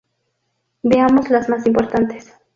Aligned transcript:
Veamos 0.81 1.29
las 1.29 1.47
más 1.47 1.67
importantes. 1.67 2.33